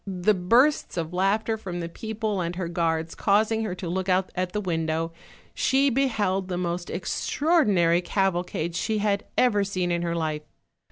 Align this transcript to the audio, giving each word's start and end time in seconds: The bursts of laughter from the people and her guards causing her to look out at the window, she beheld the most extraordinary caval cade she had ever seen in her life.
The 0.07 0.33
bursts 0.33 0.97
of 0.97 1.13
laughter 1.13 1.57
from 1.57 1.79
the 1.79 1.87
people 1.87 2.41
and 2.41 2.55
her 2.55 2.67
guards 2.67 3.13
causing 3.13 3.63
her 3.63 3.75
to 3.75 3.87
look 3.87 4.09
out 4.09 4.31
at 4.33 4.51
the 4.51 4.59
window, 4.59 5.11
she 5.53 5.91
beheld 5.91 6.47
the 6.47 6.57
most 6.57 6.89
extraordinary 6.89 8.01
caval 8.01 8.43
cade 8.43 8.73
she 8.75 8.97
had 8.97 9.23
ever 9.37 9.63
seen 9.63 9.91
in 9.91 10.01
her 10.01 10.15
life. 10.15 10.41